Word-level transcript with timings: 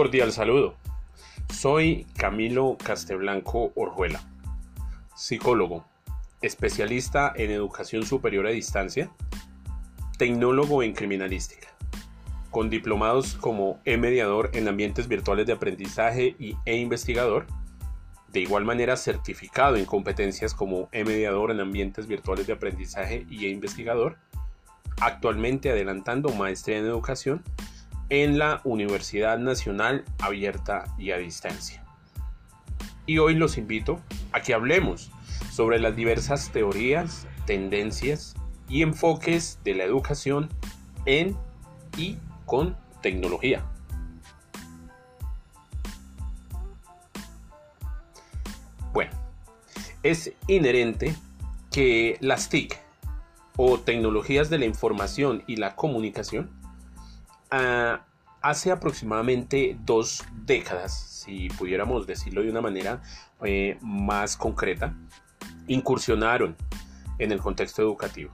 Cordial 0.00 0.32
saludo. 0.32 0.76
Soy 1.52 2.06
Camilo 2.16 2.78
Casteblanco 2.82 3.70
Orjuela, 3.74 4.22
psicólogo, 5.14 5.84
especialista 6.40 7.34
en 7.36 7.50
educación 7.50 8.06
superior 8.06 8.46
a 8.46 8.50
distancia, 8.50 9.10
tecnólogo 10.16 10.82
en 10.82 10.94
criminalística, 10.94 11.68
con 12.48 12.70
diplomados 12.70 13.34
como 13.34 13.78
e-mediador 13.84 14.48
en 14.54 14.68
ambientes 14.68 15.06
virtuales 15.06 15.46
de 15.46 15.52
aprendizaje 15.52 16.34
y 16.38 16.56
e-investigador, 16.64 17.44
de 18.32 18.40
igual 18.40 18.64
manera 18.64 18.96
certificado 18.96 19.76
en 19.76 19.84
competencias 19.84 20.54
como 20.54 20.88
e-mediador 20.92 21.50
en 21.50 21.60
ambientes 21.60 22.06
virtuales 22.06 22.46
de 22.46 22.54
aprendizaje 22.54 23.26
y 23.28 23.44
e-investigador, 23.44 24.16
actualmente 24.98 25.68
adelantando 25.68 26.30
maestría 26.30 26.78
en 26.78 26.86
educación 26.86 27.44
en 28.10 28.38
la 28.38 28.60
Universidad 28.64 29.38
Nacional 29.38 30.04
Abierta 30.18 30.84
y 30.98 31.12
a 31.12 31.16
Distancia. 31.16 31.84
Y 33.06 33.18
hoy 33.18 33.34
los 33.34 33.56
invito 33.56 34.00
a 34.32 34.40
que 34.40 34.52
hablemos 34.52 35.10
sobre 35.50 35.78
las 35.78 35.96
diversas 35.96 36.50
teorías, 36.50 37.26
tendencias 37.46 38.34
y 38.68 38.82
enfoques 38.82 39.60
de 39.64 39.74
la 39.74 39.84
educación 39.84 40.48
en 41.06 41.36
y 41.96 42.18
con 42.46 42.76
tecnología. 43.00 43.64
Bueno, 48.92 49.12
es 50.02 50.32
inherente 50.48 51.14
que 51.70 52.18
las 52.20 52.48
TIC 52.48 52.76
o 53.56 53.78
tecnologías 53.78 54.50
de 54.50 54.58
la 54.58 54.64
información 54.64 55.44
y 55.46 55.56
la 55.56 55.76
comunicación 55.76 56.59
Ah, 57.50 58.04
hace 58.42 58.70
aproximadamente 58.70 59.76
dos 59.84 60.24
décadas, 60.44 60.92
si 61.24 61.48
pudiéramos 61.48 62.06
decirlo 62.06 62.42
de 62.42 62.50
una 62.50 62.60
manera 62.60 63.02
más 63.80 64.36
concreta, 64.36 64.94
incursionaron 65.66 66.56
en 67.18 67.32
el 67.32 67.40
contexto 67.40 67.82
educativo. 67.82 68.32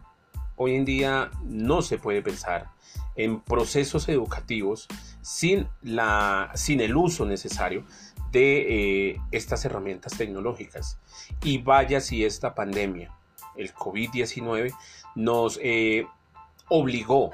Hoy 0.56 0.74
en 0.74 0.84
día 0.84 1.30
no 1.44 1.82
se 1.82 1.98
puede 1.98 2.22
pensar 2.22 2.70
en 3.14 3.40
procesos 3.40 4.08
educativos 4.08 4.86
sin, 5.22 5.68
la, 5.82 6.50
sin 6.54 6.80
el 6.80 6.96
uso 6.96 7.24
necesario 7.24 7.84
de 8.32 9.10
eh, 9.10 9.20
estas 9.32 9.64
herramientas 9.64 10.16
tecnológicas. 10.16 10.98
Y 11.42 11.58
vaya 11.58 12.00
si 12.00 12.24
esta 12.24 12.54
pandemia, 12.54 13.14
el 13.56 13.72
COVID-19, 13.74 14.74
nos 15.14 15.58
eh, 15.62 16.06
obligó 16.68 17.32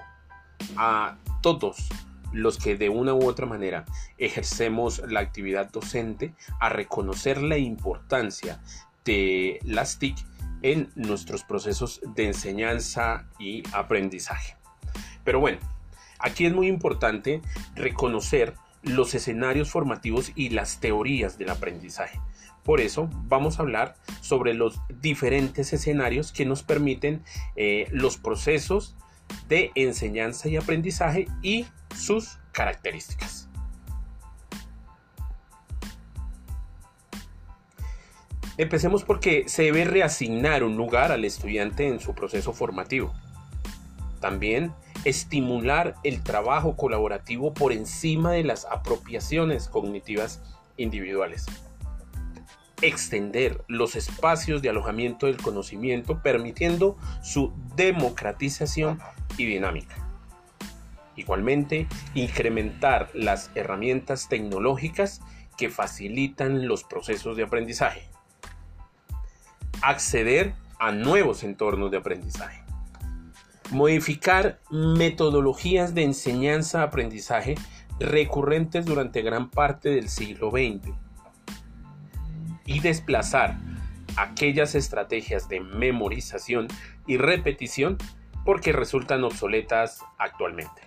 a 0.76 1.16
todos 1.42 1.88
los 2.32 2.58
que 2.58 2.76
de 2.76 2.88
una 2.88 3.14
u 3.14 3.26
otra 3.26 3.46
manera 3.46 3.84
ejercemos 4.18 5.02
la 5.06 5.20
actividad 5.20 5.70
docente 5.70 6.34
a 6.60 6.68
reconocer 6.68 7.42
la 7.42 7.58
importancia 7.58 8.60
de 9.04 9.60
las 9.64 9.98
TIC 9.98 10.16
en 10.62 10.90
nuestros 10.94 11.44
procesos 11.44 12.00
de 12.14 12.26
enseñanza 12.26 13.26
y 13.38 13.62
aprendizaje. 13.72 14.56
Pero 15.24 15.40
bueno, 15.40 15.58
aquí 16.18 16.46
es 16.46 16.54
muy 16.54 16.68
importante 16.68 17.42
reconocer 17.74 18.54
los 18.82 19.14
escenarios 19.14 19.70
formativos 19.70 20.32
y 20.34 20.50
las 20.50 20.80
teorías 20.80 21.38
del 21.38 21.50
aprendizaje. 21.50 22.20
Por 22.64 22.80
eso 22.80 23.08
vamos 23.24 23.58
a 23.58 23.62
hablar 23.62 23.96
sobre 24.20 24.54
los 24.54 24.80
diferentes 25.00 25.72
escenarios 25.72 26.32
que 26.32 26.46
nos 26.46 26.62
permiten 26.62 27.22
eh, 27.56 27.88
los 27.90 28.18
procesos 28.18 28.96
de 29.48 29.70
enseñanza 29.74 30.48
y 30.48 30.56
aprendizaje 30.56 31.26
y 31.42 31.66
sus 31.96 32.38
características. 32.52 33.48
Empecemos 38.58 39.02
porque 39.02 39.44
se 39.48 39.62
debe 39.64 39.84
reasignar 39.84 40.62
un 40.62 40.76
lugar 40.76 41.10
al 41.10 41.24
estudiante 41.24 41.88
en 41.88 42.00
su 42.00 42.14
proceso 42.14 42.52
formativo. 42.52 43.12
También 44.20 44.72
estimular 45.04 45.96
el 46.04 46.22
trabajo 46.22 46.76
colaborativo 46.76 47.54
por 47.54 47.72
encima 47.72 48.32
de 48.32 48.44
las 48.44 48.66
apropiaciones 48.66 49.68
cognitivas 49.68 50.40
individuales 50.76 51.46
extender 52.82 53.64
los 53.68 53.94
espacios 53.94 54.60
de 54.60 54.68
alojamiento 54.68 55.26
del 55.26 55.36
conocimiento, 55.36 56.20
permitiendo 56.20 56.98
su 57.22 57.52
democratización 57.76 58.98
y 59.38 59.46
dinámica. 59.46 59.96
Igualmente, 61.16 61.86
incrementar 62.14 63.10
las 63.14 63.50
herramientas 63.54 64.28
tecnológicas 64.28 65.20
que 65.56 65.70
facilitan 65.70 66.66
los 66.66 66.84
procesos 66.84 67.36
de 67.36 67.44
aprendizaje. 67.44 68.08
Acceder 69.82 70.54
a 70.78 70.90
nuevos 70.90 71.44
entornos 71.44 71.90
de 71.90 71.98
aprendizaje. 71.98 72.62
Modificar 73.70 74.60
metodologías 74.70 75.94
de 75.94 76.02
enseñanza-aprendizaje 76.02 77.54
recurrentes 78.00 78.84
durante 78.84 79.22
gran 79.22 79.50
parte 79.50 79.90
del 79.90 80.08
siglo 80.08 80.50
XX 80.50 81.01
y 82.66 82.80
desplazar 82.80 83.56
aquellas 84.16 84.74
estrategias 84.74 85.48
de 85.48 85.60
memorización 85.60 86.68
y 87.06 87.16
repetición 87.16 87.98
porque 88.44 88.72
resultan 88.72 89.24
obsoletas 89.24 90.00
actualmente. 90.18 90.82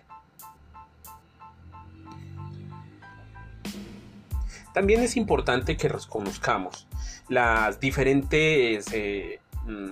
También 4.73 5.01
es 5.01 5.15
importante 5.15 5.77
que 5.77 5.87
reconozcamos 5.87 6.85
las 7.29 7.79
diferentes 7.79 8.87
eh, 8.91 9.39
mm, 9.65 9.91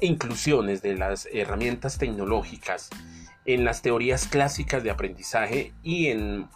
inclusiones 0.00 0.80
de 0.80 0.94
las 0.94 1.26
herramientas 1.32 1.98
tecnológicas 1.98 2.88
en 3.44 3.64
las 3.64 3.82
teorías 3.82 4.28
clásicas 4.28 4.84
de 4.84 4.90
aprendizaje 4.90 5.72
y 5.82 6.06
en 6.06 6.48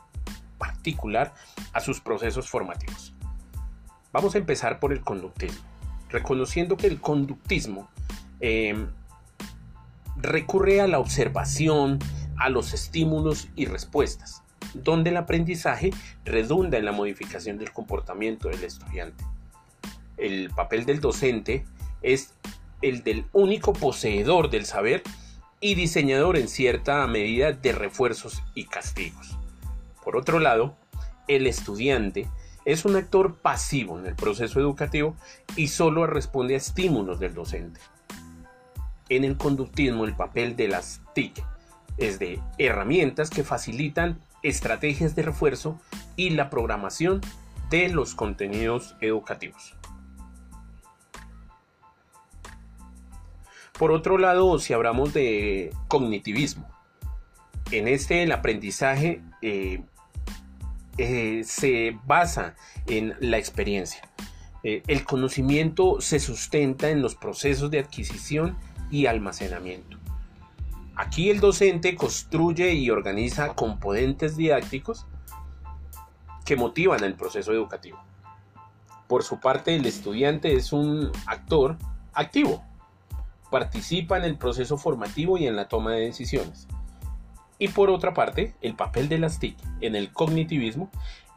particular 0.58 1.34
a 1.72 1.80
sus 1.80 2.00
procesos 2.00 2.48
formativos. 2.48 3.11
Vamos 4.12 4.34
a 4.34 4.38
empezar 4.38 4.78
por 4.78 4.92
el 4.92 5.00
conductismo, 5.00 5.64
reconociendo 6.10 6.76
que 6.76 6.86
el 6.86 7.00
conductismo 7.00 7.88
em, 8.40 8.88
recurre 10.16 10.82
a 10.82 10.86
la 10.86 10.98
observación, 10.98 11.98
a 12.38 12.50
los 12.50 12.74
estímulos 12.74 13.48
y 13.56 13.64
respuestas, 13.64 14.42
donde 14.74 15.10
el 15.10 15.16
aprendizaje 15.16 15.90
redunda 16.24 16.76
en 16.76 16.84
la 16.84 16.92
modificación 16.92 17.56
del 17.56 17.72
comportamiento 17.72 18.48
del 18.48 18.64
estudiante. 18.64 19.24
El 20.18 20.50
papel 20.50 20.84
del 20.84 21.00
docente 21.00 21.64
es 22.02 22.34
el 22.82 23.02
del 23.04 23.24
único 23.32 23.72
poseedor 23.72 24.50
del 24.50 24.66
saber 24.66 25.02
y 25.60 25.74
diseñador 25.74 26.36
en 26.36 26.48
cierta 26.48 27.06
medida 27.06 27.52
de 27.52 27.72
refuerzos 27.72 28.42
y 28.54 28.66
castigos. 28.66 29.38
Por 30.04 30.16
otro 30.16 30.38
lado, 30.38 30.76
el 31.28 31.46
estudiante 31.46 32.28
es 32.64 32.84
un 32.84 32.96
actor 32.96 33.36
pasivo 33.36 33.98
en 33.98 34.06
el 34.06 34.14
proceso 34.14 34.60
educativo 34.60 35.16
y 35.56 35.68
solo 35.68 36.06
responde 36.06 36.54
a 36.54 36.58
estímulos 36.58 37.18
del 37.18 37.34
docente. 37.34 37.80
En 39.08 39.24
el 39.24 39.36
conductismo 39.36 40.04
el 40.04 40.14
papel 40.14 40.56
de 40.56 40.68
las 40.68 41.00
TIC 41.14 41.44
es 41.98 42.18
de 42.18 42.40
herramientas 42.58 43.30
que 43.30 43.44
facilitan 43.44 44.18
estrategias 44.42 45.14
de 45.14 45.22
refuerzo 45.22 45.80
y 46.16 46.30
la 46.30 46.50
programación 46.50 47.20
de 47.70 47.88
los 47.88 48.14
contenidos 48.14 48.96
educativos. 49.00 49.74
Por 53.78 53.90
otro 53.90 54.18
lado, 54.18 54.58
si 54.58 54.72
hablamos 54.74 55.12
de 55.12 55.74
cognitivismo, 55.88 56.68
en 57.70 57.88
este 57.88 58.22
el 58.22 58.32
aprendizaje 58.32 59.22
eh, 59.40 59.82
eh, 60.98 61.42
se 61.44 61.98
basa 62.04 62.54
en 62.86 63.14
la 63.20 63.38
experiencia. 63.38 64.02
Eh, 64.64 64.82
el 64.86 65.04
conocimiento 65.04 66.00
se 66.00 66.20
sustenta 66.20 66.90
en 66.90 67.02
los 67.02 67.14
procesos 67.14 67.70
de 67.70 67.80
adquisición 67.80 68.56
y 68.90 69.06
almacenamiento. 69.06 69.98
Aquí 70.94 71.30
el 71.30 71.40
docente 71.40 71.96
construye 71.96 72.74
y 72.74 72.90
organiza 72.90 73.54
componentes 73.54 74.36
didácticos 74.36 75.06
que 76.44 76.56
motivan 76.56 77.02
el 77.02 77.14
proceso 77.14 77.52
educativo. 77.52 77.98
Por 79.08 79.22
su 79.22 79.40
parte, 79.40 79.74
el 79.74 79.86
estudiante 79.86 80.54
es 80.54 80.72
un 80.72 81.10
actor 81.26 81.76
activo. 82.12 82.62
Participa 83.50 84.16
en 84.16 84.24
el 84.24 84.38
proceso 84.38 84.76
formativo 84.76 85.38
y 85.38 85.46
en 85.46 85.56
la 85.56 85.68
toma 85.68 85.92
de 85.92 86.02
decisiones. 86.02 86.68
Y 87.62 87.68
por 87.68 87.90
otra 87.90 88.12
parte, 88.12 88.56
el 88.60 88.74
papel 88.74 89.08
de 89.08 89.20
las 89.20 89.38
TIC 89.38 89.56
en 89.82 89.94
el 89.94 90.12
cognitivismo 90.12 90.90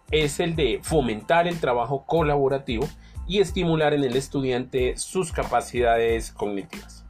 es 0.10 0.39
el 0.39 0.56
de 0.56 0.80
fomentar 0.81 1.48
el 1.48 1.60
trabajo 1.60 2.04
colaborativo 2.07 2.89
y 3.27 3.42
estimular 3.42 3.94
en 3.94 4.04
el 4.04 4.16
estudiante 4.16 4.98
sus 4.98 5.31
capacidades 5.31 6.31
cognitivas. 6.31 7.06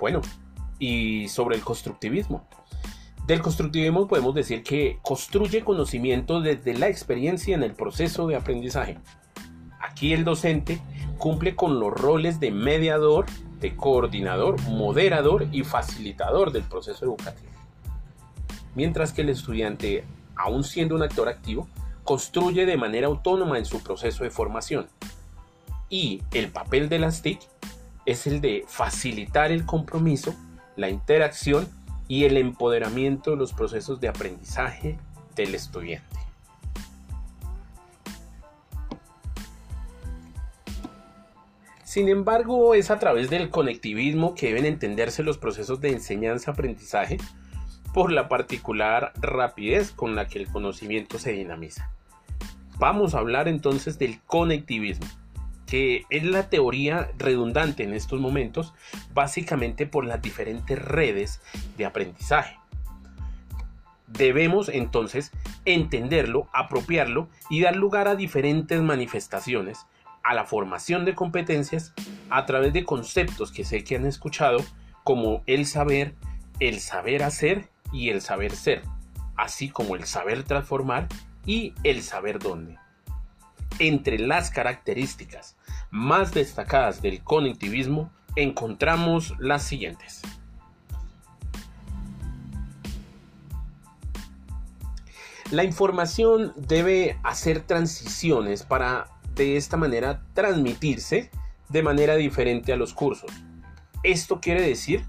Bueno, 0.00 0.22
y 0.78 1.28
sobre 1.28 1.56
el 1.56 1.62
constructivismo. 1.62 2.48
Del 3.26 3.42
constructivismo 3.42 4.08
podemos 4.08 4.34
decir 4.34 4.62
que 4.62 4.98
construye 5.02 5.64
conocimiento 5.64 6.40
desde 6.40 6.72
la 6.72 6.88
experiencia 6.88 7.54
en 7.54 7.62
el 7.62 7.74
proceso 7.74 8.26
de 8.26 8.36
aprendizaje. 8.36 8.96
Aquí 9.80 10.14
el 10.14 10.24
docente 10.24 10.80
cumple 11.18 11.54
con 11.54 11.78
los 11.78 11.92
roles 11.92 12.40
de 12.40 12.52
mediador, 12.52 13.26
coordinador, 13.72 14.60
moderador 14.62 15.48
y 15.50 15.64
facilitador 15.64 16.52
del 16.52 16.62
proceso 16.64 17.04
educativo. 17.04 17.50
Mientras 18.74 19.12
que 19.12 19.22
el 19.22 19.30
estudiante, 19.30 20.04
aún 20.36 20.64
siendo 20.64 20.94
un 20.94 21.02
actor 21.02 21.28
activo, 21.28 21.68
construye 22.04 22.66
de 22.66 22.76
manera 22.76 23.06
autónoma 23.06 23.58
en 23.58 23.64
su 23.64 23.82
proceso 23.82 24.24
de 24.24 24.30
formación. 24.30 24.86
Y 25.88 26.22
el 26.32 26.50
papel 26.50 26.88
de 26.88 26.98
las 26.98 27.22
TIC 27.22 27.40
es 28.06 28.26
el 28.26 28.40
de 28.40 28.64
facilitar 28.66 29.50
el 29.50 29.64
compromiso, 29.64 30.34
la 30.76 30.90
interacción 30.90 31.68
y 32.08 32.24
el 32.24 32.36
empoderamiento 32.36 33.30
de 33.30 33.36
los 33.36 33.52
procesos 33.52 34.00
de 34.00 34.08
aprendizaje 34.08 34.98
del 35.34 35.54
estudiante. 35.54 36.13
Sin 41.94 42.08
embargo, 42.08 42.74
es 42.74 42.90
a 42.90 42.98
través 42.98 43.30
del 43.30 43.50
conectivismo 43.50 44.34
que 44.34 44.48
deben 44.48 44.64
entenderse 44.64 45.22
los 45.22 45.38
procesos 45.38 45.80
de 45.80 45.92
enseñanza-aprendizaje 45.92 47.18
por 47.92 48.10
la 48.10 48.28
particular 48.28 49.12
rapidez 49.14 49.92
con 49.92 50.16
la 50.16 50.26
que 50.26 50.40
el 50.40 50.48
conocimiento 50.48 51.20
se 51.20 51.30
dinamiza. 51.30 51.92
Vamos 52.80 53.14
a 53.14 53.18
hablar 53.18 53.46
entonces 53.46 53.96
del 53.96 54.20
conectivismo, 54.22 55.06
que 55.68 56.02
es 56.10 56.24
la 56.24 56.50
teoría 56.50 57.12
redundante 57.16 57.84
en 57.84 57.94
estos 57.94 58.18
momentos, 58.18 58.74
básicamente 59.12 59.86
por 59.86 60.04
las 60.04 60.20
diferentes 60.20 60.76
redes 60.76 61.42
de 61.78 61.86
aprendizaje. 61.86 62.58
Debemos 64.08 64.68
entonces 64.68 65.30
entenderlo, 65.64 66.48
apropiarlo 66.52 67.28
y 67.50 67.60
dar 67.60 67.76
lugar 67.76 68.08
a 68.08 68.16
diferentes 68.16 68.82
manifestaciones 68.82 69.86
a 70.24 70.34
la 70.34 70.44
formación 70.44 71.04
de 71.04 71.14
competencias 71.14 71.92
a 72.30 72.46
través 72.46 72.72
de 72.72 72.84
conceptos 72.84 73.52
que 73.52 73.64
sé 73.64 73.84
que 73.84 73.96
han 73.96 74.06
escuchado 74.06 74.58
como 75.04 75.42
el 75.46 75.66
saber, 75.66 76.14
el 76.60 76.80
saber 76.80 77.22
hacer 77.22 77.68
y 77.92 78.08
el 78.08 78.22
saber 78.22 78.56
ser, 78.56 78.82
así 79.36 79.68
como 79.68 79.94
el 79.94 80.04
saber 80.04 80.42
transformar 80.42 81.08
y 81.44 81.74
el 81.84 82.02
saber 82.02 82.38
dónde. 82.38 82.78
Entre 83.78 84.18
las 84.18 84.50
características 84.50 85.56
más 85.90 86.32
destacadas 86.32 87.02
del 87.02 87.22
conectivismo 87.22 88.10
encontramos 88.34 89.34
las 89.38 89.62
siguientes. 89.62 90.22
La 95.50 95.62
información 95.62 96.52
debe 96.56 97.18
hacer 97.22 97.60
transiciones 97.60 98.62
para 98.62 99.06
de 99.34 99.56
esta 99.56 99.76
manera 99.76 100.22
transmitirse 100.34 101.30
de 101.68 101.82
manera 101.82 102.16
diferente 102.16 102.72
a 102.72 102.76
los 102.76 102.94
cursos. 102.94 103.30
Esto 104.02 104.40
quiere 104.40 104.62
decir 104.62 105.04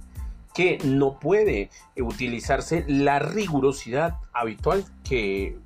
que 0.53 0.77
no 0.85 1.19
puede 1.19 1.69
utilizarse 1.97 2.85
la 2.87 3.19
rigurosidad 3.19 4.15
habitual 4.33 4.85
que, 5.03 5.57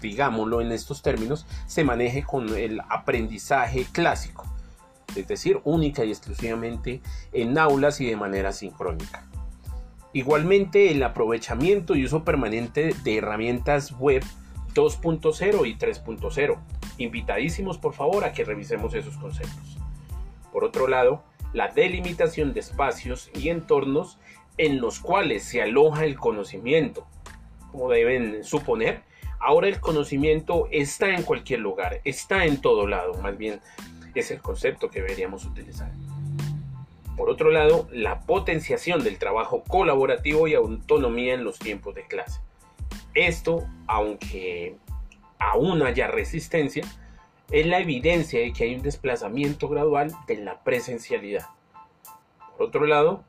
digámoslo 0.00 0.62
en 0.62 0.72
estos 0.72 1.02
términos, 1.02 1.46
se 1.66 1.84
maneje 1.84 2.22
con 2.22 2.48
el 2.56 2.80
aprendizaje 2.88 3.86
clásico, 3.92 4.46
es 5.14 5.28
decir, 5.28 5.60
única 5.64 6.04
y 6.04 6.10
exclusivamente 6.10 7.02
en 7.32 7.58
aulas 7.58 8.00
y 8.00 8.06
de 8.06 8.16
manera 8.16 8.52
sincrónica. 8.52 9.26
Igualmente, 10.14 10.90
el 10.90 11.02
aprovechamiento 11.02 11.94
y 11.94 12.04
uso 12.04 12.24
permanente 12.24 12.94
de 13.04 13.18
herramientas 13.18 13.92
web 13.92 14.24
2.0 14.74 15.68
y 15.68 15.76
3.0 15.76 16.58
invitadísimos 16.98 17.78
por 17.78 17.94
favor 17.94 18.24
a 18.24 18.32
que 18.32 18.44
revisemos 18.44 18.94
esos 18.94 19.16
conceptos. 19.16 19.78
Por 20.52 20.64
otro 20.64 20.88
lado, 20.88 21.22
la 21.52 21.68
delimitación 21.68 22.52
de 22.52 22.60
espacios 22.60 23.30
y 23.34 23.48
entornos 23.48 24.18
en 24.58 24.80
los 24.80 25.00
cuales 25.00 25.44
se 25.44 25.62
aloja 25.62 26.04
el 26.04 26.18
conocimiento. 26.18 27.06
Como 27.72 27.90
deben 27.90 28.44
suponer, 28.44 29.02
ahora 29.38 29.68
el 29.68 29.80
conocimiento 29.80 30.68
está 30.70 31.14
en 31.14 31.22
cualquier 31.22 31.60
lugar, 31.60 32.00
está 32.04 32.44
en 32.44 32.60
todo 32.60 32.86
lado, 32.86 33.14
más 33.14 33.36
bien 33.38 33.60
es 34.14 34.30
el 34.30 34.40
concepto 34.40 34.90
que 34.90 35.00
deberíamos 35.00 35.44
utilizar. 35.44 35.90
Por 37.16 37.30
otro 37.30 37.50
lado, 37.50 37.88
la 37.92 38.20
potenciación 38.20 39.04
del 39.04 39.18
trabajo 39.18 39.62
colaborativo 39.62 40.48
y 40.48 40.54
autonomía 40.54 41.34
en 41.34 41.44
los 41.44 41.58
tiempos 41.58 41.94
de 41.94 42.06
clase. 42.06 42.40
Esto, 43.14 43.66
aunque 43.86 44.76
aún 45.40 45.82
haya 45.82 46.06
resistencia, 46.06 46.84
es 47.50 47.66
la 47.66 47.80
evidencia 47.80 48.38
de 48.38 48.52
que 48.52 48.64
hay 48.64 48.76
un 48.76 48.82
desplazamiento 48.82 49.68
gradual 49.68 50.12
de 50.28 50.36
la 50.36 50.62
presencialidad. 50.62 51.46
Por 52.56 52.68
otro 52.68 52.86
lado, 52.86 53.24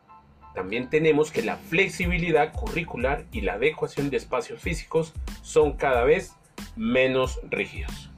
también 0.53 0.89
tenemos 0.89 1.31
que 1.31 1.41
la 1.41 1.55
flexibilidad 1.55 2.53
curricular 2.53 3.25
y 3.31 3.41
la 3.41 3.53
adecuación 3.53 4.09
de 4.09 4.17
espacios 4.17 4.61
físicos 4.61 5.13
son 5.41 5.73
cada 5.73 6.03
vez 6.03 6.33
menos 6.75 7.39
rígidos. 7.49 8.11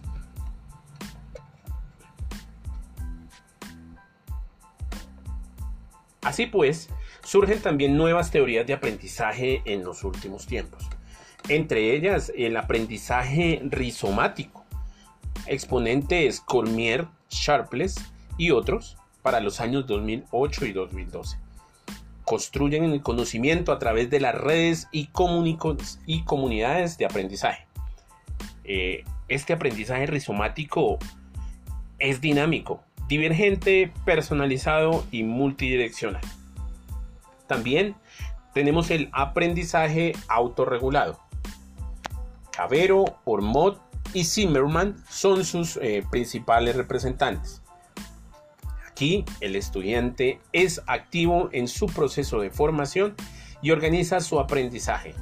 Así 6.22 6.48
pues, 6.48 6.90
surgen 7.24 7.62
también 7.62 7.96
nuevas 7.96 8.32
teorías 8.32 8.66
de 8.66 8.74
aprendizaje 8.74 9.62
en 9.66 9.84
los 9.84 10.04
últimos 10.04 10.48
tiempos 10.48 10.90
entre 11.50 11.96
ellas 11.96 12.32
el 12.36 12.58
aprendizaje 12.58 13.62
rizomático, 13.64 14.66
exponentes 15.48 16.42
Cormier, 16.42 17.08
Sharpless 17.30 17.96
y 18.38 18.52
otros 18.52 18.98
para 19.22 19.40
los 19.40 19.60
años 19.60 19.88
2008 19.88 20.66
y 20.66 20.74
2012. 20.74 21.38
Construyen 22.26 22.86
el 22.86 23.02
conocimiento 23.02 23.72
a 23.72 23.80
través 23.80 24.10
de 24.10 24.20
las 24.20 24.36
redes 24.36 24.88
y, 24.92 25.10
y 26.06 26.24
comunidades 26.24 26.98
de 26.98 27.06
aprendizaje. 27.06 27.68
Eh, 28.64 29.04
este 29.28 29.54
aprendizaje 29.54 30.06
rizomático 30.06 31.00
es 32.00 32.22
dinámico, 32.22 32.82
divergente, 33.08 33.92
personalizado 34.06 35.06
y 35.12 35.24
multidireccional. 35.24 36.22
También 37.48 37.96
tenemos 38.54 38.92
el 38.92 39.10
aprendizaje 39.12 40.14
autorregulado, 40.28 41.20
Cabero, 42.56 43.06
Ormond 43.26 43.78
y 44.14 44.26
Zimmerman 44.26 44.96
son 45.10 45.44
sus 45.44 45.78
eh, 45.78 46.06
principales 46.12 46.76
representantes. 46.76 47.62
Aquí 48.88 49.26
el 49.42 49.56
estudiante 49.56 50.40
es 50.52 50.82
activo 50.86 51.50
en 51.52 51.68
su 51.68 51.88
proceso 51.88 52.40
de 52.40 52.52
formación 52.52 53.16
y 53.64 53.72
organiza 53.72 54.20
su 54.20 54.40
aprendizaje. 54.40 55.16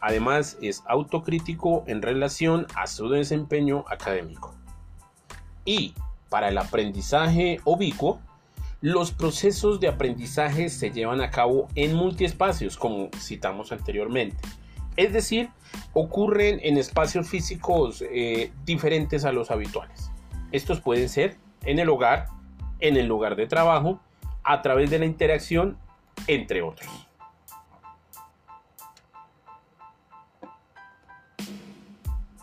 Además 0.00 0.58
es 0.60 0.82
autocrítico 0.88 1.84
en 1.86 2.02
relación 2.02 2.66
a 2.74 2.88
su 2.88 3.08
desempeño 3.08 3.84
académico. 3.88 4.52
Y 5.64 5.94
para 6.28 6.48
el 6.48 6.58
aprendizaje 6.58 7.60
ubicuo, 7.64 8.20
los 8.80 9.12
procesos 9.12 9.78
de 9.78 9.86
aprendizaje 9.86 10.68
se 10.68 10.90
llevan 10.90 11.20
a 11.20 11.30
cabo 11.30 11.68
en 11.76 11.94
multiespacios, 11.94 12.76
como 12.76 13.10
citamos 13.16 13.70
anteriormente. 13.70 14.38
Es 14.96 15.12
decir, 15.12 15.50
ocurren 15.92 16.60
en 16.62 16.78
espacios 16.78 17.28
físicos 17.28 18.02
eh, 18.10 18.52
diferentes 18.64 19.24
a 19.24 19.32
los 19.32 19.50
habituales. 19.50 20.10
Estos 20.52 20.80
pueden 20.80 21.08
ser 21.08 21.36
en 21.64 21.78
el 21.78 21.88
hogar, 21.88 22.26
en 22.80 22.96
el 22.96 23.06
lugar 23.06 23.36
de 23.36 23.46
trabajo, 23.46 24.00
a 24.44 24.60
través 24.62 24.90
de 24.90 24.98
la 24.98 25.06
interacción, 25.06 25.78
entre 26.26 26.62
otros. 26.62 26.90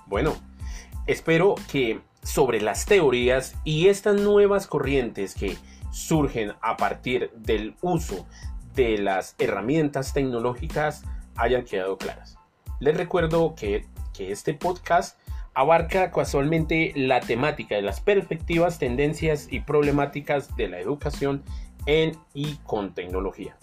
Bueno, 0.07 0.35
espero 1.05 1.53
que 1.71 2.01
sobre 2.23 2.61
las 2.61 2.85
teorías 2.85 3.55
y 3.63 3.89
estas 3.89 4.19
nuevas 4.19 4.65
corrientes 4.65 5.35
que 5.35 5.55
surgen 5.91 6.53
a 6.61 6.77
partir 6.77 7.31
del 7.35 7.75
uso 7.81 8.25
de 8.73 8.97
las 8.97 9.35
herramientas 9.37 10.13
tecnológicas 10.13 11.03
hayan 11.35 11.63
quedado 11.63 11.97
claras. 11.97 12.38
Les 12.79 12.95
recuerdo 12.95 13.55
que, 13.55 13.85
este 14.19 14.53
podcast 14.53 15.17
abarca 15.53 16.11
casualmente 16.11 16.91
la 16.93 17.21
temática 17.21 17.75
de 17.75 17.81
las 17.81 18.01
perspectivas, 18.01 18.79
tendencias 18.79 19.47
y 19.49 19.61
problemáticas 19.61 20.57
de 20.57 20.67
la 20.67 20.79
educación 20.79 21.41
en 21.85 22.17
y 22.33 22.55
con 22.65 22.93
tecnología. 22.93 23.55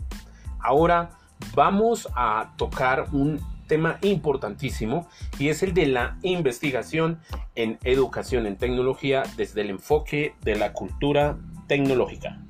Ahora 0.58 1.10
vamos 1.54 2.08
a 2.14 2.54
tocar 2.56 3.08
un 3.12 3.38
tema 3.66 3.98
importantísimo 4.00 5.06
y 5.38 5.50
es 5.50 5.62
el 5.62 5.74
de 5.74 5.86
la 5.88 6.16
investigación 6.22 7.20
en 7.54 7.78
educación 7.84 8.46
en 8.46 8.56
tecnología 8.56 9.22
desde 9.36 9.60
el 9.60 9.68
enfoque 9.68 10.34
de 10.40 10.56
la 10.56 10.72
cultura 10.72 11.36
tecnológica. 11.66 12.40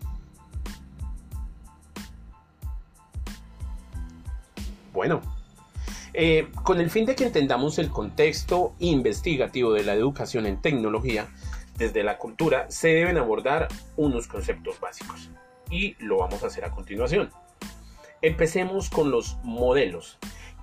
Bueno, 4.92 5.20
Eh, 6.18 6.48
con 6.62 6.80
el 6.80 6.88
fin 6.88 7.04
de 7.04 7.14
que 7.14 7.26
entendamos 7.26 7.78
el 7.78 7.90
contexto 7.90 8.74
investigativo 8.78 9.74
de 9.74 9.84
la 9.84 9.92
educación 9.92 10.46
en 10.46 10.62
tecnología, 10.62 11.28
desde 11.76 12.02
la 12.02 12.16
cultura 12.16 12.64
se 12.70 12.88
deben 12.88 13.18
abordar 13.18 13.68
unos 13.98 14.26
conceptos 14.26 14.80
básicos 14.80 15.28
y 15.70 15.94
lo 15.98 16.16
vamos 16.16 16.42
a 16.42 16.46
hacer 16.46 16.64
a 16.64 16.70
continuación. 16.70 17.28
Empecemos 18.22 18.88
con 18.88 19.10
los 19.10 19.36
modelos. 19.42 20.16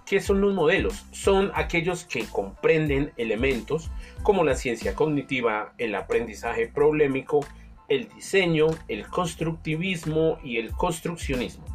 ¿Qué 0.07 0.21
son 0.21 0.41
los 0.41 0.55
modelos? 0.55 1.05
Son 1.11 1.51
aquellos 1.53 2.05
que 2.05 2.25
comprenden 2.25 3.13
elementos 3.17 3.91
como 4.23 4.43
la 4.43 4.55
ciencia 4.55 4.95
cognitiva, 4.95 5.75
el 5.77 5.93
aprendizaje 5.93 6.65
problemático, 6.65 7.45
el 7.89 8.07
diseño, 8.07 8.69
el 8.87 9.05
constructivismo 9.05 10.39
y 10.43 10.57
el 10.57 10.71
construccionismo. 10.71 11.72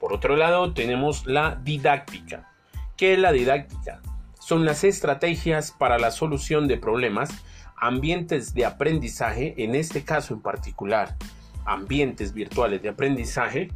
Por 0.00 0.12
otro 0.12 0.36
lado, 0.36 0.72
tenemos 0.72 1.26
la 1.26 1.56
didáctica. 1.62 2.50
¿Qué 2.96 3.14
es 3.14 3.18
la 3.18 3.32
didáctica? 3.32 4.00
Son 4.38 4.64
las 4.64 4.84
estrategias 4.84 5.72
para 5.72 5.98
la 5.98 6.10
solución 6.10 6.68
de 6.68 6.76
problemas, 6.76 7.30
ambientes 7.76 8.54
de 8.54 8.64
aprendizaje, 8.64 9.54
en 9.58 9.74
este 9.74 10.04
caso 10.04 10.34
en 10.34 10.40
particular, 10.40 11.16
ambientes 11.64 12.32
virtuales 12.32 12.82
de 12.82 12.90
aprendizaje, 12.90 13.70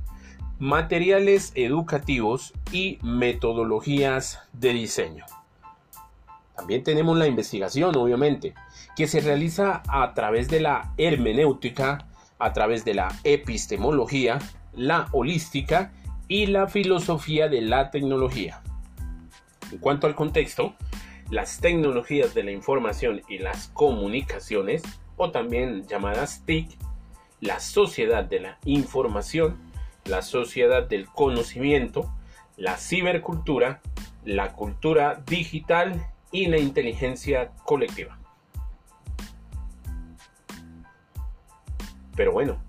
materiales 0.58 1.52
educativos 1.54 2.52
y 2.70 2.98
metodologías 3.02 4.40
de 4.52 4.72
diseño. 4.74 5.24
También 6.54 6.84
tenemos 6.84 7.16
la 7.16 7.26
investigación, 7.26 7.96
obviamente, 7.96 8.54
que 8.94 9.06
se 9.06 9.20
realiza 9.20 9.82
a 9.88 10.12
través 10.12 10.48
de 10.48 10.60
la 10.60 10.92
hermenéutica, 10.98 12.06
a 12.38 12.52
través 12.52 12.84
de 12.84 12.94
la 12.94 13.08
epistemología, 13.24 14.38
la 14.74 15.08
holística 15.12 15.92
y 16.30 16.46
la 16.46 16.68
filosofía 16.68 17.48
de 17.48 17.60
la 17.60 17.90
tecnología. 17.90 18.62
En 19.72 19.78
cuanto 19.78 20.06
al 20.06 20.14
contexto, 20.14 20.74
las 21.28 21.60
tecnologías 21.60 22.34
de 22.34 22.44
la 22.44 22.52
información 22.52 23.20
y 23.28 23.38
las 23.38 23.66
comunicaciones, 23.74 24.84
o 25.16 25.32
también 25.32 25.88
llamadas 25.88 26.44
TIC, 26.46 26.78
la 27.40 27.58
sociedad 27.58 28.22
de 28.22 28.38
la 28.38 28.58
información, 28.64 29.58
la 30.04 30.22
sociedad 30.22 30.88
del 30.88 31.08
conocimiento, 31.08 32.14
la 32.56 32.76
cibercultura, 32.76 33.80
la 34.24 34.52
cultura 34.52 35.20
digital 35.26 36.06
y 36.30 36.46
la 36.46 36.58
inteligencia 36.58 37.50
colectiva. 37.64 38.20
Pero 42.14 42.30
bueno, 42.30 42.62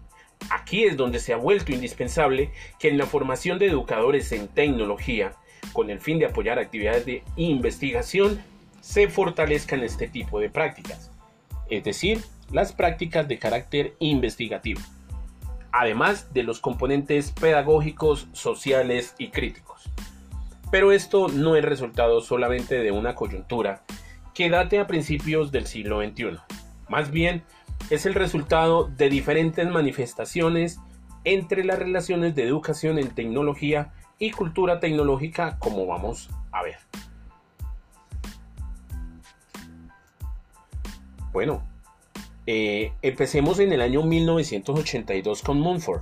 aquí 0.52 0.84
es 0.84 0.98
donde 0.98 1.20
se 1.20 1.34
ha 1.34 1.38
vuelto 1.38 1.72
indispensable 1.72 2.52
que 2.80 2.90
en 2.90 2.98
la 2.98 3.06
formación 3.06 3.58
de 3.60 3.68
educadores 3.68 4.32
en 4.32 4.48
tecnología, 4.48 5.34
con 5.74 5.90
el 5.90 6.00
fin 6.00 6.20
de 6.20 6.26
apoyar 6.26 6.60
actividades 6.60 7.06
de 7.06 7.24
investigación, 7.38 8.42
se 8.82 9.08
fortalezcan 9.08 9.84
este 9.84 10.08
tipo 10.08 10.40
de 10.40 10.50
prácticas, 10.50 11.12
es 11.70 11.84
decir, 11.84 12.22
las 12.52 12.74
prácticas 12.74 13.28
de 13.28 13.40
carácter 13.40 13.94
investigativo, 14.00 14.82
además 15.72 16.34
de 16.34 16.44
los 16.44 16.60
componentes 16.60 17.32
pedagógicos, 17.32 18.28
sociales 18.34 19.16
y 19.18 19.30
críticos. 19.30 19.90
Pero 20.72 20.92
esto 20.92 21.28
no 21.28 21.56
es 21.56 21.64
resultado 21.64 22.22
solamente 22.22 22.80
de 22.80 22.92
una 22.92 23.16
coyuntura 23.16 23.84
que 24.34 24.50
date 24.50 24.80
a 24.80 24.88
principios 24.88 25.52
del 25.52 25.68
siglo 25.68 26.02
XXI. 26.02 26.40
Más 26.90 27.12
bien, 27.12 27.44
es 27.90 28.06
el 28.06 28.14
resultado 28.14 28.86
de 28.86 29.10
diferentes 29.10 29.68
manifestaciones 29.68 30.80
entre 31.24 31.64
las 31.64 31.80
relaciones 31.80 32.36
de 32.36 32.44
educación 32.44 32.98
en 33.00 33.10
tecnología 33.10 33.94
y 34.20 34.32
cultura 34.32 34.80
tecnológica, 34.80 35.58
como 35.60 35.86
vamos 35.88 36.30
a 36.52 36.64
ver. 36.64 36.78
Bueno, 41.32 41.64
eh, 42.46 42.94
empecemos 43.02 43.60
en 43.60 43.72
el 43.72 43.82
año 43.82 44.04
1982 44.04 45.42
con 45.42 45.60
Mumford. 45.60 46.02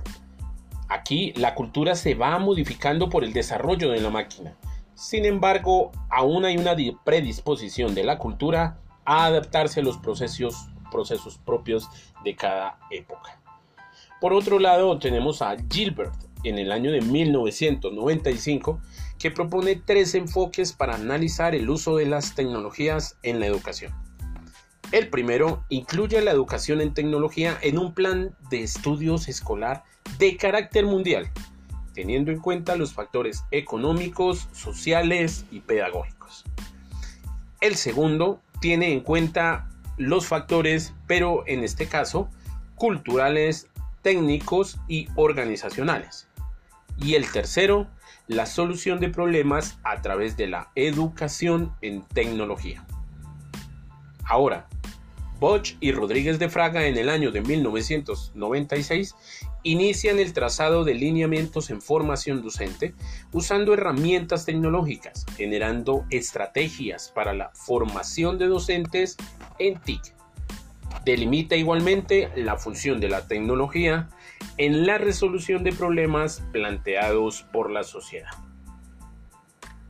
Aquí 0.88 1.32
la 1.36 1.54
cultura 1.54 1.94
se 1.94 2.14
va 2.14 2.38
modificando 2.38 3.08
por 3.08 3.22
el 3.22 3.32
desarrollo 3.32 3.90
de 3.90 4.00
la 4.00 4.10
máquina. 4.10 4.56
Sin 4.94 5.24
embargo, 5.24 5.92
aún 6.10 6.44
hay 6.44 6.56
una 6.58 6.74
predisposición 7.04 7.94
de 7.94 8.04
la 8.04 8.18
cultura 8.18 8.80
a 9.04 9.26
adaptarse 9.26 9.80
a 9.80 9.82
los 9.82 9.98
procesos, 9.98 10.68
procesos 10.90 11.38
propios 11.38 11.88
de 12.24 12.36
cada 12.36 12.78
época. 12.90 13.40
Por 14.20 14.32
otro 14.34 14.58
lado, 14.58 14.98
tenemos 14.98 15.40
a 15.40 15.56
Gilbert 15.70 16.14
en 16.44 16.58
el 16.58 16.72
año 16.72 16.92
de 16.92 17.00
1995 17.00 18.80
que 19.18 19.30
propone 19.30 19.76
tres 19.76 20.14
enfoques 20.14 20.72
para 20.72 20.94
analizar 20.94 21.54
el 21.54 21.70
uso 21.70 21.96
de 21.96 22.06
las 22.06 22.34
tecnologías 22.34 23.16
en 23.22 23.40
la 23.40 23.46
educación. 23.46 23.92
El 24.92 25.08
primero 25.08 25.64
incluye 25.68 26.20
la 26.20 26.32
educación 26.32 26.80
en 26.80 26.94
tecnología 26.94 27.56
en 27.62 27.78
un 27.78 27.94
plan 27.94 28.34
de 28.50 28.62
estudios 28.62 29.28
escolar 29.28 29.84
de 30.18 30.36
carácter 30.36 30.84
mundial, 30.84 31.30
teniendo 31.94 32.32
en 32.32 32.40
cuenta 32.40 32.76
los 32.76 32.92
factores 32.92 33.44
económicos, 33.52 34.48
sociales 34.52 35.44
y 35.50 35.60
pedagógicos. 35.60 36.44
El 37.60 37.76
segundo 37.76 38.40
tiene 38.60 38.92
en 38.92 39.00
cuenta 39.00 39.69
los 40.00 40.26
factores, 40.26 40.94
pero 41.06 41.44
en 41.46 41.62
este 41.62 41.86
caso, 41.86 42.30
culturales, 42.74 43.68
técnicos 44.00 44.80
y 44.88 45.08
organizacionales. 45.14 46.26
Y 46.96 47.16
el 47.16 47.30
tercero, 47.30 47.86
la 48.26 48.46
solución 48.46 48.98
de 48.98 49.10
problemas 49.10 49.78
a 49.84 50.00
través 50.00 50.38
de 50.38 50.46
la 50.46 50.70
educación 50.74 51.74
en 51.82 52.00
tecnología. 52.00 52.82
Ahora, 54.24 54.66
Bosch 55.38 55.76
y 55.80 55.92
Rodríguez 55.92 56.38
de 56.38 56.48
Fraga 56.48 56.86
en 56.86 56.96
el 56.96 57.10
año 57.10 57.30
de 57.30 57.42
1996 57.42 59.14
inician 59.62 60.18
el 60.18 60.32
trazado 60.32 60.84
de 60.84 60.94
lineamientos 60.94 61.70
en 61.70 61.82
formación 61.82 62.42
docente 62.42 62.94
usando 63.32 63.74
herramientas 63.74 64.46
tecnológicas, 64.46 65.26
generando 65.36 66.04
estrategias 66.10 67.12
para 67.14 67.34
la 67.34 67.50
formación 67.50 68.38
de 68.38 68.46
docentes 68.46 69.16
en 69.58 69.80
TIC. 69.80 70.14
Delimita 71.04 71.56
igualmente 71.56 72.30
la 72.36 72.56
función 72.56 73.00
de 73.00 73.08
la 73.08 73.26
tecnología 73.26 74.08
en 74.56 74.86
la 74.86 74.98
resolución 74.98 75.64
de 75.64 75.72
problemas 75.72 76.42
planteados 76.52 77.42
por 77.52 77.70
la 77.70 77.84
sociedad. 77.84 78.30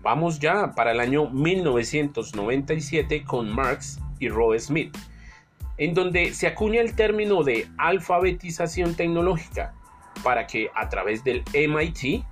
Vamos 0.02 0.38
ya 0.38 0.72
para 0.74 0.92
el 0.92 1.00
año 1.00 1.28
1997 1.28 3.24
con 3.24 3.50
Marx 3.50 4.00
y 4.18 4.28
Roe 4.28 4.58
Smith 4.58 4.96
en 5.80 5.94
donde 5.94 6.32
se 6.34 6.46
acuña 6.46 6.80
el 6.82 6.94
término 6.94 7.42
de 7.42 7.66
alfabetización 7.78 8.94
tecnológica 8.94 9.74
para 10.22 10.46
que 10.46 10.70
a 10.74 10.90
través 10.90 11.24
del 11.24 11.42
MIT 11.54 12.22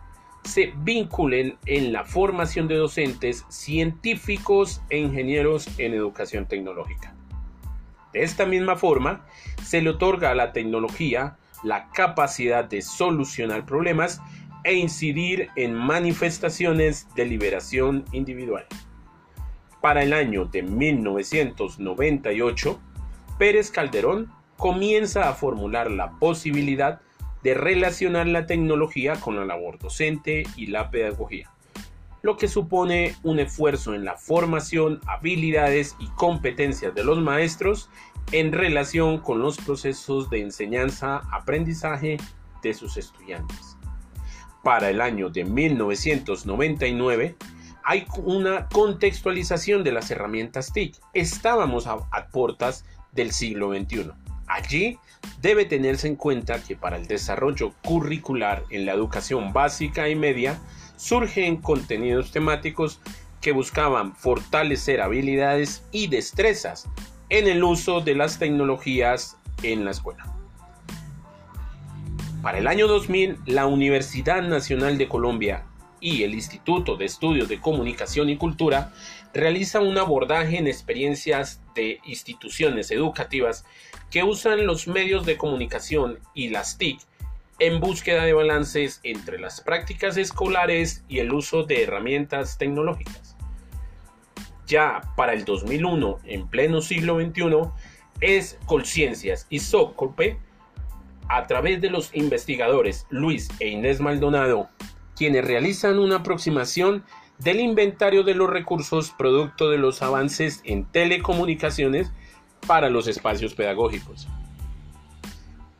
se 0.44 0.74
vinculen 0.76 1.56
en 1.64 1.94
la 1.94 2.04
formación 2.04 2.68
de 2.68 2.76
docentes, 2.76 3.46
científicos 3.48 4.82
e 4.90 4.98
ingenieros 4.98 5.66
en 5.78 5.94
educación 5.94 6.44
tecnológica. 6.44 7.14
De 8.12 8.22
esta 8.22 8.44
misma 8.44 8.76
forma, 8.76 9.24
se 9.64 9.80
le 9.80 9.88
otorga 9.90 10.30
a 10.30 10.34
la 10.34 10.52
tecnología 10.52 11.38
la 11.62 11.88
capacidad 11.88 12.66
de 12.66 12.82
solucionar 12.82 13.64
problemas 13.64 14.20
e 14.62 14.74
incidir 14.74 15.48
en 15.56 15.72
manifestaciones 15.72 17.08
de 17.14 17.24
liberación 17.24 18.04
individual. 18.12 18.66
Para 19.80 20.02
el 20.02 20.12
año 20.12 20.44
de 20.44 20.64
1998, 20.64 22.78
Pérez 23.38 23.70
Calderón 23.70 24.32
comienza 24.56 25.28
a 25.28 25.34
formular 25.34 25.90
la 25.90 26.18
posibilidad 26.18 27.00
de 27.44 27.54
relacionar 27.54 28.26
la 28.26 28.46
tecnología 28.46 29.14
con 29.14 29.36
la 29.36 29.44
labor 29.44 29.78
docente 29.78 30.42
y 30.56 30.66
la 30.66 30.90
pedagogía, 30.90 31.48
lo 32.22 32.36
que 32.36 32.48
supone 32.48 33.14
un 33.22 33.38
esfuerzo 33.38 33.94
en 33.94 34.04
la 34.04 34.16
formación, 34.16 35.00
habilidades 35.06 35.94
y 36.00 36.08
competencias 36.08 36.92
de 36.96 37.04
los 37.04 37.18
maestros 37.18 37.88
en 38.32 38.52
relación 38.52 39.18
con 39.18 39.40
los 39.40 39.56
procesos 39.56 40.28
de 40.30 40.40
enseñanza-aprendizaje 40.40 42.16
de 42.60 42.74
sus 42.74 42.96
estudiantes. 42.96 43.76
Para 44.64 44.90
el 44.90 45.00
año 45.00 45.30
de 45.30 45.44
1999, 45.44 47.36
hay 47.84 48.04
una 48.24 48.68
contextualización 48.68 49.84
de 49.84 49.92
las 49.92 50.10
herramientas 50.10 50.72
TIC. 50.72 50.96
Estábamos 51.14 51.86
a, 51.86 51.98
a 52.10 52.26
del 53.18 53.32
siglo 53.32 53.74
XXI. 53.74 54.12
Allí 54.46 54.98
debe 55.42 55.64
tenerse 55.66 56.06
en 56.06 56.16
cuenta 56.16 56.62
que 56.62 56.76
para 56.76 56.96
el 56.96 57.06
desarrollo 57.06 57.74
curricular 57.82 58.64
en 58.70 58.86
la 58.86 58.92
educación 58.92 59.52
básica 59.52 60.08
y 60.08 60.14
media 60.14 60.58
surgen 60.96 61.56
contenidos 61.56 62.30
temáticos 62.30 63.00
que 63.40 63.52
buscaban 63.52 64.14
fortalecer 64.14 65.00
habilidades 65.00 65.82
y 65.92 66.06
destrezas 66.06 66.88
en 67.28 67.46
el 67.48 67.62
uso 67.62 68.00
de 68.00 68.14
las 68.14 68.38
tecnologías 68.38 69.36
en 69.62 69.84
la 69.84 69.90
escuela. 69.90 70.24
Para 72.42 72.58
el 72.58 72.68
año 72.68 72.86
2000, 72.86 73.38
la 73.46 73.66
Universidad 73.66 74.42
Nacional 74.42 74.96
de 74.96 75.08
Colombia 75.08 75.64
y 76.00 76.22
el 76.22 76.34
Instituto 76.34 76.96
de 76.96 77.04
Estudios 77.04 77.48
de 77.48 77.60
Comunicación 77.60 78.30
y 78.30 78.36
Cultura 78.36 78.92
realiza 79.34 79.80
un 79.80 79.98
abordaje 79.98 80.58
en 80.58 80.66
experiencias 80.66 81.60
de 81.74 82.00
instituciones 82.04 82.90
educativas 82.90 83.64
que 84.10 84.22
usan 84.22 84.66
los 84.66 84.88
medios 84.88 85.26
de 85.26 85.36
comunicación 85.36 86.18
y 86.34 86.48
las 86.48 86.78
TIC 86.78 87.00
en 87.58 87.80
búsqueda 87.80 88.24
de 88.24 88.32
balances 88.32 89.00
entre 89.02 89.38
las 89.38 89.60
prácticas 89.60 90.16
escolares 90.16 91.04
y 91.08 91.18
el 91.18 91.32
uso 91.32 91.64
de 91.64 91.82
herramientas 91.82 92.56
tecnológicas. 92.56 93.36
Ya 94.66 95.00
para 95.16 95.32
el 95.32 95.44
2001, 95.44 96.18
en 96.24 96.48
pleno 96.48 96.80
siglo 96.80 97.18
XXI, 97.18 97.70
es 98.20 98.58
Colciencias 98.66 99.46
y 99.50 99.60
Socope, 99.60 100.38
a 101.28 101.46
través 101.46 101.80
de 101.80 101.90
los 101.90 102.14
investigadores 102.14 103.06
Luis 103.10 103.48
e 103.60 103.68
Inés 103.68 104.00
Maldonado, 104.00 104.68
quienes 105.16 105.44
realizan 105.44 105.98
una 105.98 106.16
aproximación 106.16 107.04
del 107.38 107.60
inventario 107.60 108.22
de 108.22 108.34
los 108.34 108.50
recursos 108.50 109.10
producto 109.10 109.70
de 109.70 109.78
los 109.78 110.02
avances 110.02 110.60
en 110.64 110.84
telecomunicaciones 110.84 112.10
para 112.66 112.90
los 112.90 113.06
espacios 113.06 113.54
pedagógicos. 113.54 114.28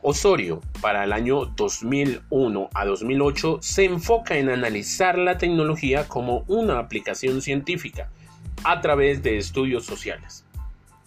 Osorio, 0.01 0.61
para 0.81 1.03
el 1.03 1.11
año 1.11 1.45
2001 1.45 2.69
a 2.73 2.85
2008, 2.85 3.59
se 3.61 3.83
enfoca 3.83 4.37
en 4.37 4.49
analizar 4.49 5.17
la 5.17 5.37
tecnología 5.37 6.07
como 6.07 6.45
una 6.47 6.79
aplicación 6.79 7.41
científica 7.41 8.09
a 8.63 8.79
través 8.79 9.21
de 9.23 9.37
estudios 9.37 9.85
sociales. 9.85 10.45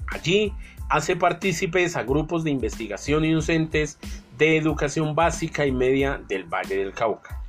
Allí 0.08 0.52
hace 0.90 1.16
partícipes 1.16 1.96
a 1.96 2.02
grupos 2.02 2.44
de 2.44 2.50
investigación 2.50 3.24
y 3.24 3.32
docentes 3.32 3.98
de 4.36 4.58
educación 4.58 5.14
básica 5.14 5.64
y 5.64 5.72
media 5.72 6.20
del 6.28 6.44
Valle 6.44 6.76
del 6.76 6.92
Cauca. 6.92 7.41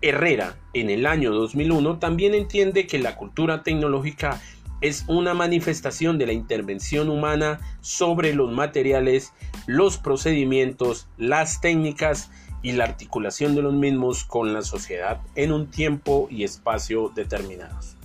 Herrera, 0.00 0.56
en 0.74 0.90
el 0.90 1.06
año 1.06 1.32
2001, 1.32 1.98
también 1.98 2.34
entiende 2.34 2.86
que 2.86 3.00
la 3.00 3.16
cultura 3.16 3.64
tecnológica 3.64 4.40
es 4.80 5.04
una 5.08 5.34
manifestación 5.34 6.18
de 6.18 6.26
la 6.26 6.32
intervención 6.32 7.08
humana 7.08 7.58
sobre 7.80 8.32
los 8.32 8.52
materiales, 8.52 9.32
los 9.66 9.98
procedimientos, 9.98 11.08
las 11.16 11.60
técnicas 11.60 12.30
y 12.62 12.72
la 12.72 12.84
articulación 12.84 13.56
de 13.56 13.62
los 13.62 13.74
mismos 13.74 14.22
con 14.22 14.52
la 14.52 14.62
sociedad 14.62 15.20
en 15.34 15.52
un 15.52 15.68
tiempo 15.68 16.28
y 16.30 16.44
espacio 16.44 17.10
determinados. 17.14 17.96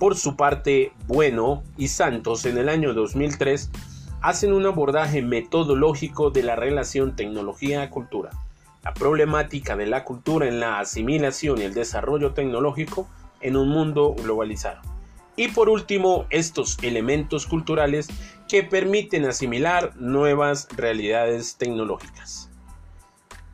Por 0.00 0.16
su 0.16 0.34
parte, 0.34 0.92
Bueno 1.06 1.62
y 1.76 1.88
Santos 1.88 2.44
en 2.44 2.58
el 2.58 2.68
año 2.68 2.92
2003 2.92 3.70
hacen 4.20 4.52
un 4.52 4.66
abordaje 4.66 5.22
metodológico 5.22 6.30
de 6.30 6.42
la 6.42 6.56
relación 6.56 7.14
tecnología-cultura, 7.14 8.30
la 8.84 8.92
problemática 8.92 9.76
de 9.76 9.86
la 9.86 10.04
cultura 10.04 10.46
en 10.46 10.60
la 10.60 10.78
asimilación 10.78 11.58
y 11.58 11.62
el 11.62 11.74
desarrollo 11.74 12.32
tecnológico 12.32 13.08
en 13.40 13.56
un 13.56 13.68
mundo 13.68 14.14
globalizado. 14.14 14.80
Y 15.36 15.48
por 15.48 15.68
último, 15.68 16.26
estos 16.30 16.78
elementos 16.82 17.46
culturales 17.46 18.08
que 18.48 18.62
permiten 18.62 19.24
asimilar 19.24 19.96
nuevas 19.96 20.68
realidades 20.76 21.56
tecnológicas. 21.56 22.50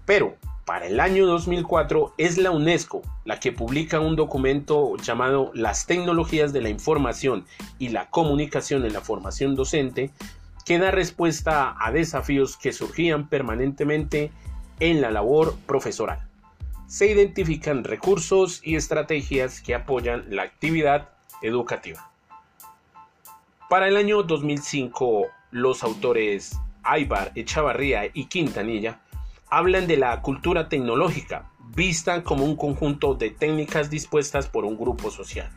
Pero 0.05 0.37
para 0.67 0.87
el 0.87 1.01
año 1.01 1.27
2004 1.27 2.15
es 2.19 2.37
la 2.37 2.51
UNESCO 2.51 3.03
la 3.25 3.41
que 3.41 3.53
publica 3.53 4.01
un 4.01 4.17
documento 4.17 4.97
llamado 4.97 5.53
Las 5.55 5.87
tecnologías 5.87 6.53
de 6.53 6.61
la 6.61 6.69
información 6.69 7.47
y 7.79 7.89
la 7.89 8.11
comunicación 8.11 8.85
en 8.85 8.93
la 8.93 9.01
formación 9.01 9.55
docente, 9.55 10.11
que 10.67 10.79
da 10.79 10.91
respuesta 10.91 11.75
a 11.79 11.91
desafíos 11.93 12.57
que 12.57 12.73
surgían 12.73 13.29
permanentemente 13.29 14.31
en 14.81 15.01
la 15.01 15.11
labor 15.11 15.55
profesoral. 15.67 16.27
Se 16.87 17.11
identifican 17.11 17.85
recursos 17.85 18.61
y 18.65 18.75
estrategias 18.75 19.61
que 19.61 19.75
apoyan 19.75 20.25
la 20.29 20.43
actividad 20.43 21.11
educativa. 21.43 22.11
Para 23.69 23.87
el 23.87 23.97
año 23.97 24.25
2005, 24.25 25.29
los 25.53 25.85
autores 25.85 26.59
Aybar, 26.83 27.31
Echavarría 27.35 28.11
y 28.13 28.25
Quintanilla 28.25 29.01
hablan 29.49 29.87
de 29.87 29.97
la 29.97 30.21
cultura 30.23 30.69
tecnológica, 30.69 31.51
vista 31.75 32.25
como 32.25 32.45
un 32.45 32.57
conjunto 32.57 33.15
de 33.15 33.31
técnicas 33.31 33.91
dispuestas 33.91 34.49
por 34.49 34.65
un 34.65 34.77
grupo 34.77 35.11
social. 35.11 35.51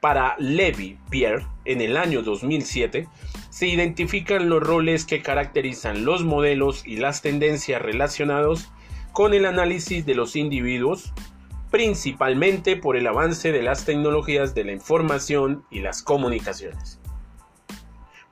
Para 0.00 0.36
Levi 0.38 0.98
Pierre, 1.08 1.46
en 1.64 1.80
el 1.80 1.96
año 1.96 2.22
2007, 2.22 3.08
se 3.54 3.68
identifican 3.68 4.48
los 4.48 4.60
roles 4.60 5.04
que 5.04 5.22
caracterizan 5.22 6.04
los 6.04 6.24
modelos 6.24 6.84
y 6.84 6.96
las 6.96 7.22
tendencias 7.22 7.80
relacionados 7.80 8.72
con 9.12 9.32
el 9.32 9.46
análisis 9.46 10.04
de 10.04 10.16
los 10.16 10.34
individuos, 10.34 11.12
principalmente 11.70 12.74
por 12.74 12.96
el 12.96 13.06
avance 13.06 13.52
de 13.52 13.62
las 13.62 13.84
tecnologías 13.84 14.56
de 14.56 14.64
la 14.64 14.72
información 14.72 15.64
y 15.70 15.82
las 15.82 16.02
comunicaciones. 16.02 16.98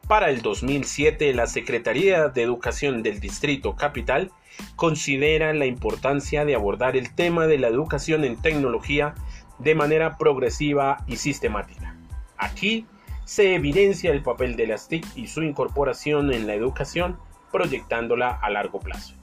Para 0.09 0.29
el 0.29 0.43
2007, 0.43 1.33
la 1.35 1.47
Secretaría 1.47 2.27
de 2.27 2.43
Educación 2.43 3.05
del 3.05 3.21
Distrito 3.21 3.77
Capital 3.77 4.33
considera 4.75 5.55
la 5.55 5.67
importancia 5.67 6.45
de 6.45 6.57
abordar 6.57 6.97
el 6.97 7.15
tema 7.15 7.47
de 7.47 7.59
la 7.59 7.69
educación 7.69 8.25
en 8.25 8.43
tecnología 8.43 9.15
de 9.61 9.77
manera 9.77 10.19
progresiva 10.19 11.05
y 11.07 11.15
sistemática. 11.15 11.95
Aquí 12.39 12.87
se 13.25 13.55
evidencia 13.55 14.11
el 14.11 14.23
papel 14.23 14.57
de 14.57 14.67
las 14.67 14.89
TIC 14.89 15.07
y 15.17 15.27
su 15.27 15.43
incorporación 15.43 16.33
en 16.33 16.47
la 16.47 16.55
educación, 16.55 17.19
proyectándola 17.51 18.31
a 18.31 18.51
largo 18.51 18.81
plazo. 18.81 19.15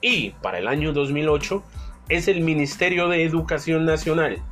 Y 0.00 0.30
para 0.42 0.58
el 0.58 0.68
año 0.68 0.92
2008 0.92 1.62
es 2.08 2.28
el 2.28 2.40
Ministerio 2.40 3.08
de 3.08 3.24
Educación 3.24 3.84
Nacional 3.84 4.42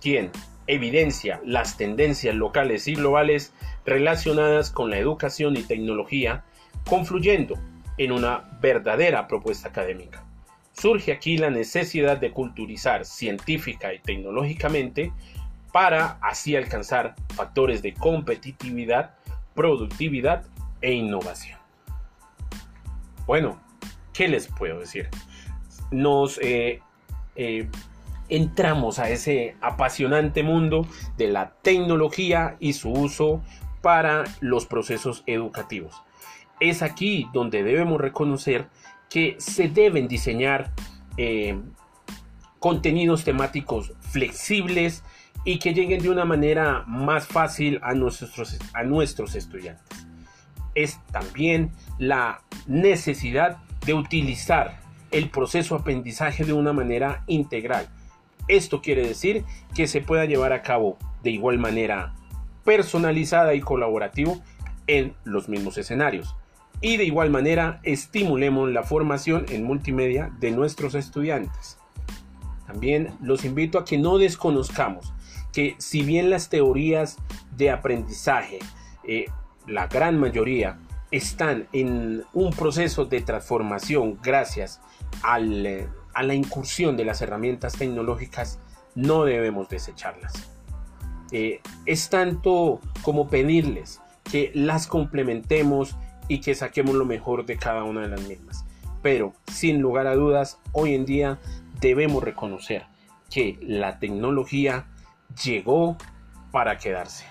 quien 0.00 0.30
evidencia 0.66 1.40
las 1.44 1.76
tendencias 1.76 2.34
locales 2.34 2.88
y 2.88 2.94
globales 2.94 3.52
relacionadas 3.84 4.70
con 4.70 4.90
la 4.90 4.98
educación 4.98 5.56
y 5.56 5.62
tecnología, 5.62 6.44
confluyendo 6.88 7.58
en 7.98 8.12
una 8.12 8.58
verdadera 8.60 9.28
propuesta 9.28 9.68
académica. 9.68 10.24
Surge 10.72 11.12
aquí 11.12 11.36
la 11.36 11.50
necesidad 11.50 12.18
de 12.18 12.30
culturizar 12.30 13.04
científica 13.04 13.92
y 13.92 13.98
tecnológicamente 13.98 15.12
para 15.72 16.18
así 16.20 16.56
alcanzar 16.56 17.14
factores 17.34 17.82
de 17.82 17.94
competitividad, 17.94 19.14
productividad 19.54 20.44
e 20.80 20.92
innovación. 20.92 21.58
Bueno, 23.26 23.60
¿qué 24.12 24.28
les 24.28 24.48
puedo 24.48 24.80
decir? 24.80 25.08
Nos 25.90 26.38
eh, 26.42 26.80
eh, 27.36 27.68
entramos 28.28 28.98
a 28.98 29.10
ese 29.10 29.56
apasionante 29.60 30.42
mundo 30.42 30.86
de 31.16 31.28
la 31.28 31.50
tecnología 31.62 32.56
y 32.58 32.72
su 32.72 32.90
uso 32.90 33.42
para 33.82 34.24
los 34.40 34.66
procesos 34.66 35.22
educativos. 35.26 36.02
Es 36.60 36.82
aquí 36.82 37.28
donde 37.32 37.62
debemos 37.62 38.00
reconocer 38.00 38.68
que 39.08 39.36
se 39.38 39.68
deben 39.68 40.08
diseñar 40.08 40.72
eh, 41.16 41.58
contenidos 42.58 43.24
temáticos 43.24 43.92
flexibles 44.00 45.02
y 45.44 45.58
que 45.58 45.72
lleguen 45.72 46.02
de 46.02 46.10
una 46.10 46.24
manera 46.24 46.84
más 46.86 47.26
fácil 47.26 47.80
a 47.82 47.94
nuestros, 47.94 48.58
a 48.74 48.82
nuestros 48.82 49.34
estudiantes. 49.34 50.06
Es 50.74 51.00
también 51.10 51.72
la 51.98 52.42
necesidad 52.66 53.58
de 53.84 53.94
utilizar 53.94 54.80
el 55.10 55.30
proceso 55.30 55.74
aprendizaje 55.74 56.44
de 56.44 56.52
una 56.52 56.72
manera 56.72 57.24
integral. 57.26 57.88
Esto 58.48 58.82
quiere 58.82 59.06
decir 59.06 59.44
que 59.74 59.86
se 59.86 60.00
pueda 60.00 60.24
llevar 60.24 60.52
a 60.52 60.62
cabo 60.62 60.98
de 61.22 61.30
igual 61.30 61.58
manera 61.58 62.14
personalizada 62.64 63.54
y 63.54 63.60
colaborativo 63.60 64.40
en 64.86 65.14
los 65.24 65.48
mismos 65.48 65.78
escenarios. 65.78 66.36
Y 66.80 66.96
de 66.96 67.04
igual 67.04 67.30
manera 67.30 67.80
estimulemos 67.82 68.70
la 68.70 68.82
formación 68.82 69.46
en 69.48 69.64
multimedia 69.64 70.30
de 70.40 70.50
nuestros 70.50 70.94
estudiantes. 70.94 71.78
También 72.66 73.12
los 73.20 73.44
invito 73.44 73.78
a 73.78 73.84
que 73.84 73.98
no 73.98 74.18
desconozcamos 74.18 75.12
que 75.52 75.74
si 75.78 76.02
bien 76.02 76.30
las 76.30 76.48
teorías 76.48 77.16
de 77.56 77.70
aprendizaje, 77.70 78.58
eh, 79.04 79.26
la 79.66 79.86
gran 79.86 80.18
mayoría, 80.18 80.78
están 81.10 81.66
en 81.72 82.24
un 82.32 82.52
proceso 82.52 83.04
de 83.04 83.20
transformación 83.20 84.18
gracias 84.22 84.80
eh, 85.38 85.88
a 86.14 86.22
la 86.22 86.34
incursión 86.34 86.96
de 86.96 87.04
las 87.04 87.20
herramientas 87.20 87.74
tecnológicas, 87.74 88.58
no 88.94 89.24
debemos 89.24 89.68
desecharlas. 89.68 90.32
Eh, 91.32 91.60
es 91.86 92.10
tanto 92.10 92.80
como 93.02 93.28
pedirles 93.28 94.00
que 94.24 94.50
las 94.54 94.86
complementemos 94.86 95.96
y 96.28 96.40
que 96.40 96.54
saquemos 96.54 96.94
lo 96.94 97.04
mejor 97.04 97.46
de 97.46 97.56
cada 97.56 97.84
una 97.84 98.02
de 98.02 98.08
las 98.08 98.22
mismas. 98.22 98.64
Pero 99.02 99.32
sin 99.46 99.80
lugar 99.80 100.06
a 100.06 100.14
dudas, 100.14 100.58
hoy 100.72 100.94
en 100.94 101.04
día 101.04 101.38
debemos 101.80 102.22
reconocer 102.22 102.84
que 103.30 103.58
la 103.62 103.98
tecnología 103.98 104.86
llegó 105.44 105.96
para 106.50 106.78
quedarse. 106.78 107.24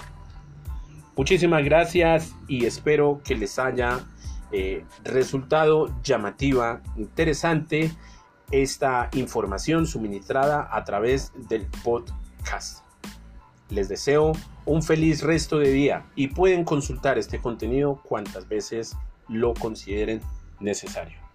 Muchísimas 1.15 1.63
gracias 1.63 2.33
y 2.47 2.65
espero 2.65 3.21
que 3.23 3.35
les 3.35 3.59
haya 3.59 3.99
eh, 4.51 4.85
resultado 5.03 5.93
llamativa, 6.01 6.81
interesante 6.95 7.91
esta 8.51 9.09
información 9.13 9.85
suministrada 9.85 10.69
a 10.71 10.83
través 10.83 11.31
del 11.49 11.67
podcast. 11.83 12.83
Les 13.69 13.89
deseo 13.89 14.31
un 14.65 14.81
feliz 14.81 15.21
resto 15.21 15.59
de 15.59 15.71
día 15.71 16.05
y 16.15 16.29
pueden 16.29 16.63
consultar 16.63 17.17
este 17.17 17.39
contenido 17.39 18.01
cuantas 18.01 18.47
veces 18.47 18.95
lo 19.27 19.53
consideren 19.53 20.21
necesario. 20.59 21.28